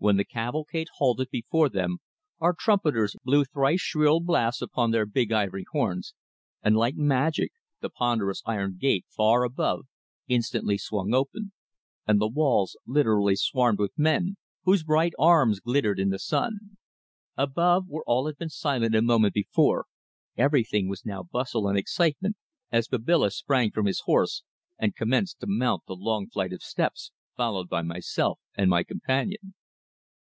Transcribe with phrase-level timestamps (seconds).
[0.00, 1.98] When the cavalcade halted before them
[2.38, 6.14] our trumpeters blew thrice shrill blasts upon their big ivory horns,
[6.62, 7.50] and like magic
[7.80, 9.88] the ponderous iron gate far above
[10.28, 11.50] instantly swung open,
[12.06, 16.76] and the walls literally swarmed with men, whose bright arms glittered in the sun.
[17.36, 19.86] Above, where all had been silent a moment before,
[20.36, 22.36] everything was now bustle and excitement
[22.70, 24.44] as Babila sprang from his horse
[24.78, 29.54] and commenced to mount the long flight of steps, followed by myself and my companion.